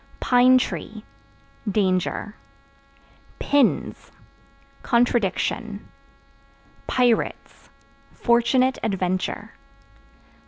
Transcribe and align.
Pine 0.19 0.57
Tree 0.57 1.03
Danger. 1.69 2.33
Pins 3.37 4.11
Contradiction. 4.81 5.87
Pirates 6.87 7.69
Fortunate 8.11 8.79
adventure. 8.81 9.51